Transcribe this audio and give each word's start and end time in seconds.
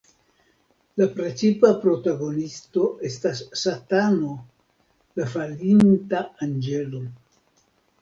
La 1.01 1.05
precipa 1.19 1.69
protagonisto 1.83 2.87
estas 3.11 3.43
Satano, 3.67 4.33
la 5.23 5.31
falinta 5.39 6.27
anĝelo. 6.49 7.09